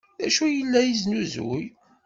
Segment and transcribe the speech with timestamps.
[0.19, 1.65] D acu ay la yesnuzuy?